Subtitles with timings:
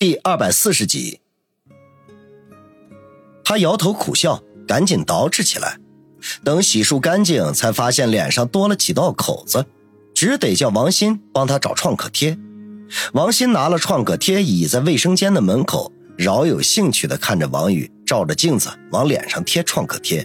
[0.00, 1.18] 第二百四十集，
[3.42, 5.76] 他摇头苦笑，赶紧捯饬起来。
[6.44, 9.66] 等洗漱干净，才发现脸上多了几道口子，
[10.14, 12.38] 只得叫王鑫帮他找创可贴。
[13.12, 20.24] 王鑫拿了创可贴，倚在卫生间的门口，饶有兴趣地看着王宇照着镜子往脸上贴创可贴，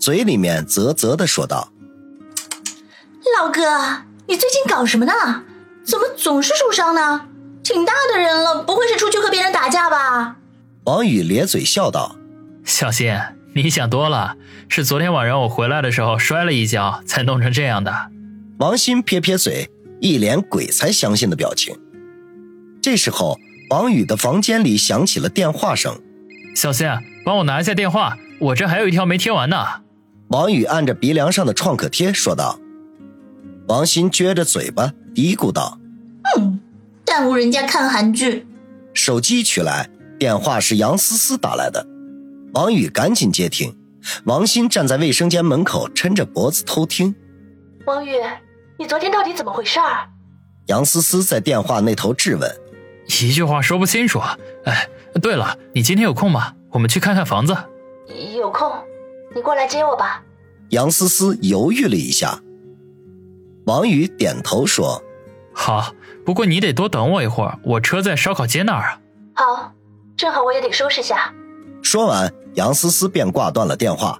[0.00, 1.72] 嘴里面啧啧地说道
[3.38, 3.62] ：“老哥，
[4.26, 5.12] 你最近搞什么呢？
[5.84, 7.28] 怎么总是受伤呢？”
[7.64, 10.36] 挺大的人了，不会是出去和别人打架吧？
[10.84, 12.14] 王宇咧嘴笑道
[12.62, 13.18] ：“小新，
[13.54, 14.36] 你想多了，
[14.68, 18.10] 是昨天晚上我回来的时候摔了一跤，才弄成这样的。”
[18.60, 21.74] 王鑫撇撇嘴，一脸鬼才相信的表情。
[22.82, 23.38] 这时候，
[23.70, 25.98] 王宇的房间里响起了电话声
[26.54, 26.86] ：“小新，
[27.24, 29.56] 帮我拿一下电话，我这还有一条没贴完呢。”
[30.28, 32.58] 王宇按着鼻梁上的创可贴说道。
[33.68, 35.83] 王鑫撅着嘴巴嘀咕道：“嗯。”
[37.16, 38.44] 耽误人家看韩剧，
[38.92, 41.86] 手机取来，电话是杨思思打来的。
[42.54, 43.72] 王宇赶紧接听，
[44.24, 47.14] 王鑫站在卫生间门口，抻着脖子偷听。
[47.86, 48.16] 王宇，
[48.76, 49.78] 你昨天到底怎么回事？
[50.66, 52.52] 杨思思在电话那头质问，
[53.06, 54.18] 一句话说不清楚。
[54.64, 54.88] 哎，
[55.22, 56.54] 对了，你今天有空吗？
[56.72, 57.56] 我们去看看房子。
[58.36, 58.72] 有空，
[59.36, 60.20] 你过来接我吧。
[60.70, 62.40] 杨思思犹豫了一下，
[63.66, 65.00] 王宇点头说。
[65.56, 65.94] 好，
[66.24, 69.00] 不过你得多等我一会儿，我车在烧烤街那儿啊。
[69.34, 69.72] 好，
[70.16, 71.32] 正好我也得收拾下。
[71.82, 74.18] 说完，杨思思便挂断了电话。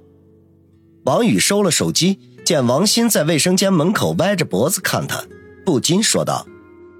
[1.05, 5.25] 王宇收了手机，见王鑫在卫生间门口歪着脖子看他，
[5.65, 6.47] 不禁说道：“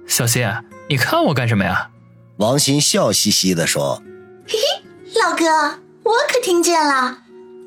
[0.07, 0.47] 小新，
[0.89, 1.91] 你看我干什么呀？”
[2.37, 4.01] 王鑫笑嘻嘻地说
[4.47, 5.45] ：“嘿嘿，老哥，
[6.03, 7.19] 我可听见了，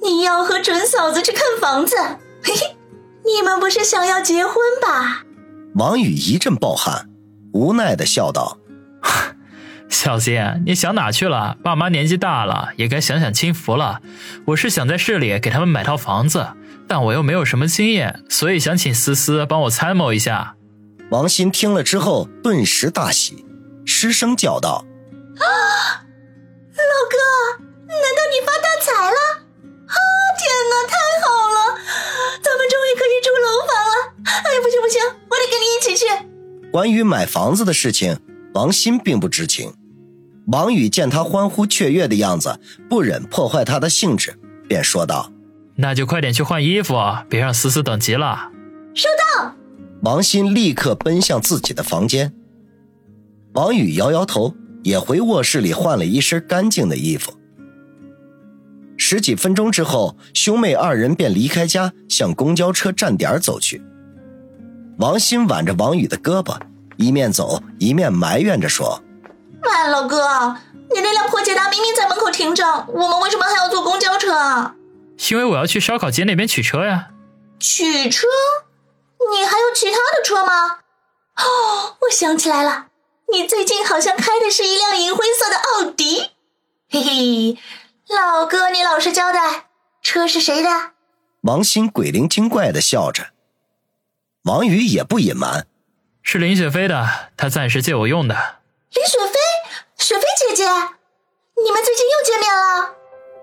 [0.02, 1.96] 你要和准嫂子去看房子。
[2.42, 2.76] 嘿嘿，
[3.24, 5.24] 你们不是想要结婚吧？”
[5.74, 7.07] 王宇一阵暴汗，
[7.52, 8.58] 无奈的笑道
[9.88, 11.56] ：“小新，你想哪去了？
[11.62, 14.00] 爸妈年纪大了，也该享享清福了。
[14.46, 16.48] 我是想在市里给他们买套房子，
[16.86, 20.54] 但我又没有什么经验，所以想请思思帮我参谋一下。”
[21.10, 23.46] 王鑫听了之后，顿时大喜，
[23.86, 24.84] 失声叫道
[25.40, 26.04] ：“啊，
[26.76, 29.16] 老哥，难道你发大财了？
[29.86, 29.96] 啊，
[30.36, 30.94] 天哪，太
[31.24, 31.47] 好
[36.78, 38.20] 关于买房子的事情，
[38.54, 39.72] 王鑫并不知情。
[40.46, 45.32] 王宇见他欢呼雀跃的样子，不忍破坏他的兴致，便说道
[45.74, 46.94] ：“那就快点去换衣服，
[47.28, 48.52] 别让思思等急了。”
[48.94, 49.56] 收到。
[50.02, 52.32] 王鑫立刻奔向自己的房间。
[53.54, 57.32] 王宇摇摇头，也回卧室里换了一身干净的衣服。
[58.96, 63.82] 十几分钟之后，兄妹二人便离开家，向公交车站点走去。
[64.98, 66.56] 王鑫挽着王宇的胳膊，
[66.98, 69.00] 一面走一面埋怨着说
[69.62, 70.56] ：“哎，老哥，
[70.90, 74.74] 你那辆破捷达明明在门口停着，我们为什么还要坐公交车啊
[75.30, 77.10] ？”“因为我要去烧烤街那边取车呀。
[77.60, 78.26] ”“取车？
[79.30, 80.80] 你还有其他的车吗
[81.38, 82.88] ？”“哦，我想起来了，
[83.32, 86.32] 你最近好像开的是一辆银灰色的奥迪。
[86.90, 87.58] ”“嘿嘿，
[88.08, 89.68] 老哥，你老实交代，
[90.02, 90.68] 车是谁的？”
[91.42, 93.28] 王鑫鬼灵精怪的笑着。
[94.42, 95.66] 王宇也不隐瞒，
[96.30, 97.08] 是林雪飞的，
[97.38, 98.34] 他暂时借我用的。
[98.92, 99.38] 林雪飞，
[99.96, 102.90] 雪飞姐姐，你们最近又见面了。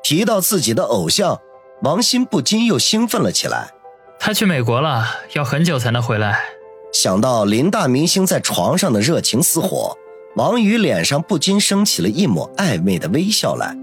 [0.04, 1.42] 提到自己的偶像，
[1.82, 3.72] 王鑫不禁又兴奋了起来。
[4.20, 5.04] 他去美国了，
[5.34, 6.44] 要很久才能回来。
[6.94, 9.98] 想到林大明星在床上的热情似火，
[10.36, 13.76] 王宇脸上不禁升起了一抹暧昧的微笑来。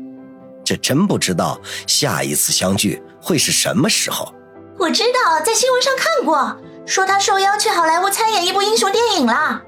[0.64, 4.32] 这真不知道下一次相聚会是什么时候。
[4.78, 6.56] 我知道，在新闻上看过。
[6.84, 9.62] 说他受邀去好莱坞参演一部英雄电影了，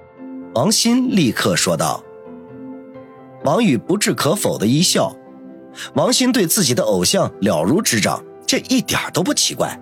[0.54, 2.02] 王鑫立刻说道。
[3.44, 5.14] 王宇不置可否的一笑，
[5.94, 9.78] 王鑫对自己的偶像了如指掌，这一点都不奇怪。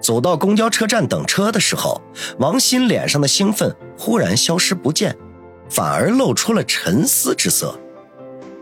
[0.00, 2.00] 走到公交车站等车的时候，
[2.38, 5.16] 王鑫脸上的兴奋忽然消失不见，
[5.70, 7.74] 反而露出了沉思之色。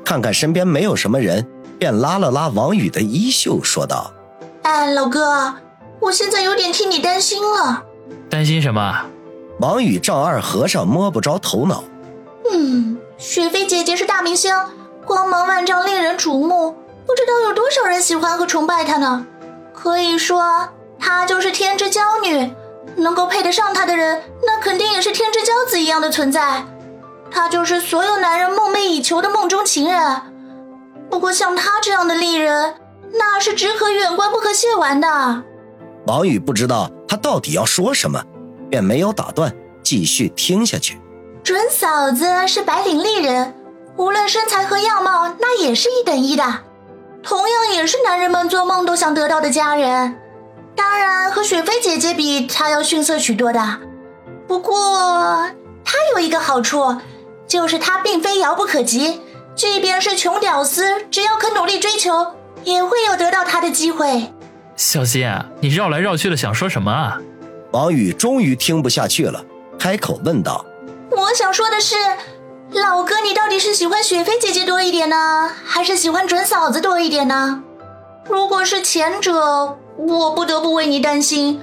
[0.05, 1.47] 看看身边没有什么人，
[1.79, 4.13] 便拉了拉王宇的衣袖，说道
[4.63, 5.55] ：“哎，老哥。”
[6.05, 7.83] 我现在有点替你担心了，
[8.29, 9.07] 担心什么？
[9.59, 11.85] 王宇丈二和尚摸不着头脑。
[12.53, 14.55] 嗯，雪飞姐姐是大明星，
[15.07, 16.73] 光芒万丈，令人瞩目，
[17.07, 19.27] 不知道有多少人喜欢和崇拜她呢。
[19.73, 20.69] 可以说，
[20.99, 22.53] 她就是天之娇女，
[22.97, 26.67] 能够配得上她的人，那肯定也是天之骄子一样的存在。
[27.31, 30.21] 她就是所有男人梦寐以求的梦中情人。
[31.09, 32.75] 不过，像她这样的丽人，
[33.13, 35.43] 那是只可远观不可亵玩的。
[36.07, 38.23] 王宇不知道他到底要说什么，
[38.71, 41.01] 便没有打断，继续听下去。
[41.43, 43.55] 准嫂子是白领丽人，
[43.97, 46.45] 无论身材和样貌，那也是一等一的，
[47.23, 50.19] 同样也是男人们做梦都想得到的佳人。
[50.77, 53.61] 当然，和雪菲姐姐比，她要逊色许多的。
[54.47, 54.75] 不过，
[55.85, 56.97] 她有一个好处，
[57.47, 59.23] 就是她并非遥不可及。
[59.55, 62.35] 即便是穷屌丝，只要肯努力追求，
[62.65, 64.34] 也会有得到她的机会。
[64.77, 65.29] 小新，
[65.61, 67.19] 你绕来绕去的想说什么啊？
[67.71, 69.45] 王宇终于听不下去了，
[69.79, 70.65] 开口问道
[71.11, 71.95] ：“我想说的是，
[72.73, 77.63] 老哥，你到底是喜欢雪飞姐姐多一点呢，还是喜欢准嫂子多一点呢？
[78.29, 81.61] 如果是前者，我不得不为你担心。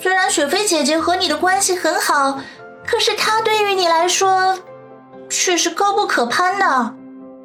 [0.00, 2.40] 虽然雪飞姐姐和你的关系很好，
[2.86, 4.58] 可是她对于你来说
[5.28, 6.94] 却是高不可攀的，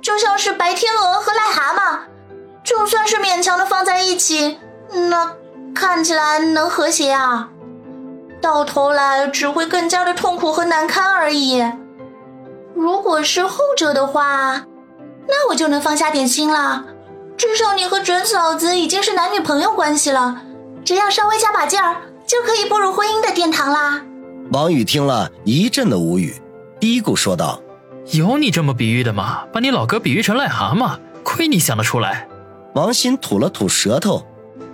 [0.02, 2.00] 就像是白天鹅和癞蛤蟆，
[2.64, 4.58] 就算是勉强的放在一起。”
[4.94, 5.34] 那
[5.74, 7.50] 看起来能和谐啊，
[8.42, 11.64] 到头来只会更加的痛苦和难堪而已。
[12.76, 14.66] 如果是后者的话，
[15.28, 16.86] 那我就能放下点心了。
[17.38, 20.42] 至少你和准嫂子已经是男女朋友关系了，
[20.86, 21.96] 只要稍微加把劲儿，
[22.28, 24.02] 就可以步入婚姻的殿堂啦。
[24.52, 26.36] 王宇听了一阵的无语，
[26.80, 27.60] 嘀咕说道
[28.12, 29.44] ：“有你这么比喻的吗？
[29.52, 32.28] 把你老哥比喻成癞蛤蟆，亏你想得出来。”
[32.76, 34.26] 王鑫吐了吐舌头。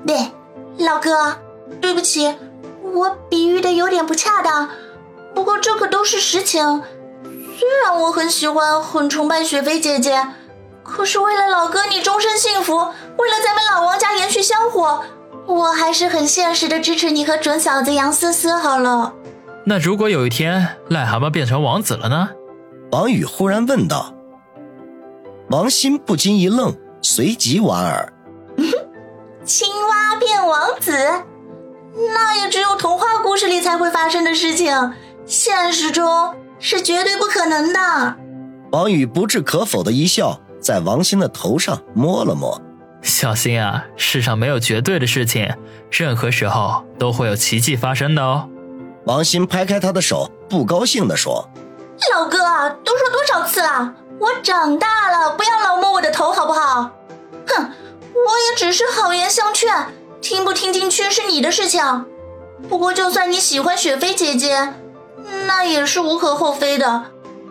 [0.06, 0.31] 对，
[0.78, 1.38] 老哥，
[1.81, 2.36] 对不起，
[2.81, 4.69] 我比喻的有点不恰当。
[5.36, 6.81] 不过这可都是实情。
[7.24, 10.28] 虽然我很喜欢、很崇拜雪菲姐姐，
[10.84, 15.04] 可是为了老哥你终身幸福，为了咱们老王家延续香火，
[15.46, 19.13] 我还是很现实的支持你和准嫂子杨思思好了。
[19.66, 22.30] 那如果有一天癞蛤蟆变成王子了呢？
[22.92, 24.13] 王宇忽然问道。
[25.50, 28.13] 王鑫不禁一愣，随即莞尔。
[29.45, 29.68] 青
[30.30, 30.92] 蛙变王子，
[32.14, 34.94] 那也只有童话故事里才会发生的事情，
[35.26, 38.16] 现实中是绝对不可能的。
[38.72, 42.62] 王宇不置可否的一笑，在王鑫的头上摸了摸。
[43.02, 45.52] 小心啊，世上没有绝对的事情，
[45.90, 48.48] 任何时候都会有奇迹发生的哦。
[49.06, 51.50] 王鑫拍开他的手，不高兴地说
[52.14, 52.38] ：“老哥，
[52.84, 56.92] 都说多少次了，我长大了，不要老摸我的头，好不好？”
[57.48, 57.72] 哼。
[58.12, 59.72] 我也只是好言相劝，
[60.21, 62.06] 听不听进去是你的事情。
[62.68, 64.74] 不过，就算你喜欢雪菲姐姐，
[65.48, 67.06] 那也是无可厚非的。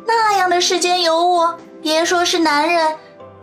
[0.06, 1.47] 那样的世间尤物，
[1.82, 2.97] 别说是男人，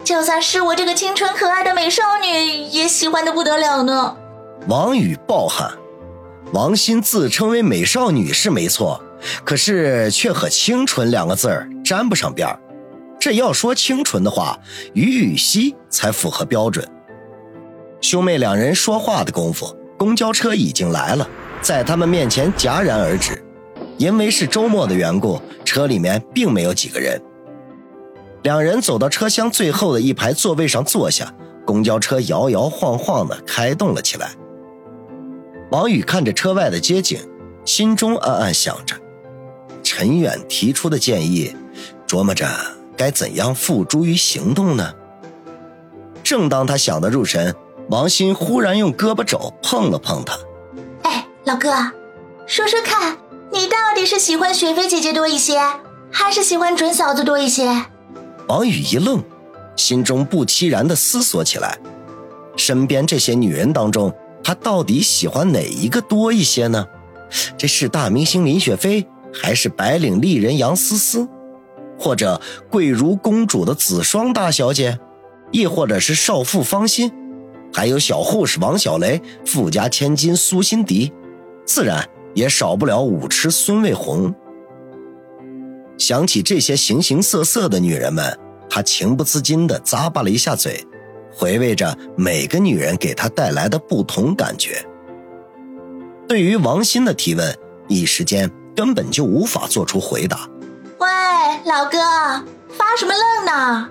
[0.04, 4.16] 就算是我这个清纯可爱的美少女，也喜欢的不得了呢。
[4.68, 5.72] 王宇暴喊
[6.54, 9.01] ：“王鑫自称为美少女是没错，
[9.44, 12.60] 可是却和清纯两个字儿沾不上边儿。
[13.19, 14.60] 这要说清纯的话，
[14.94, 16.88] 于雨溪才符合标准。”
[18.01, 21.27] 兄妹两人说话的功夫，公交车已经来了，
[21.62, 23.42] 在他们面前戛然而止。
[23.97, 27.19] 因为是周末的缘故，车里面并没有几个人。
[28.44, 31.33] 两人走到车厢最后的一排座位上坐下，
[31.65, 34.31] 公交车摇摇晃晃地开动了起来。
[35.71, 37.19] 王宇看着车外的街景，
[37.63, 38.95] 心中暗暗想着：
[39.81, 41.56] 陈远提出的建议，
[42.06, 42.48] 琢磨着
[42.95, 44.94] 该怎样付诸于行动呢？
[46.21, 47.56] 正当他想得入神。
[47.90, 50.38] 王鑫忽然用胳膊肘碰了碰他，
[51.04, 51.70] 哎，老哥，
[52.48, 53.18] 说说看，
[53.52, 55.60] 你到底是喜欢雪飞姐姐多一些，
[56.12, 57.86] 还是喜欢准嫂子多一些？
[58.48, 59.24] 王宇一愣，
[59.75, 61.77] 心中不期然的思索起来，
[62.58, 64.12] 身边这些女人当中，
[64.44, 66.88] 他到底喜欢哪一个多一些呢？
[67.56, 71.27] 这是大明星林雪飞，还是白领丽人杨思思，
[72.00, 74.98] 或者贵如公主的子双大小姐，
[75.51, 77.12] 亦或者是少妇芳心？
[77.75, 81.12] 还有小护士王小雷、富家千金苏辛迪，
[81.65, 84.34] 自然也少不了舞痴孙卫红。
[85.98, 88.39] 想起这些形形色色的女人们，
[88.70, 90.88] 他情不自禁地咂巴了一下嘴，
[91.34, 94.82] 回味着每个女人给他带来的不同感觉。
[96.29, 97.53] 对于王鑫的提问，
[97.89, 100.50] 一时间根本就无法做出回答。
[101.00, 101.08] 喂，
[101.65, 101.98] 老哥，
[102.70, 103.89] 发什么愣呢？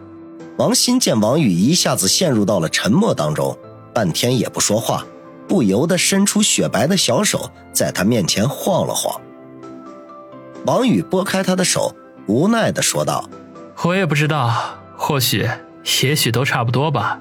[0.57, 3.55] 王鑫见王宇一下子陷入到了沉默当中。
[3.95, 5.07] 半天也不说话，
[5.47, 9.21] 不由得伸出雪白的小手，在他面前晃了晃。
[10.67, 11.95] 王宇拨开他的手，
[12.27, 13.29] 无奈地说道
[13.85, 14.53] ：“我也不知道，
[14.97, 15.49] 或许，
[16.03, 17.21] 也许都差不多吧。”